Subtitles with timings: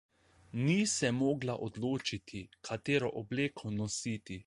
[0.61, 4.39] Ni se mogla odločiti, katero obleko nositi.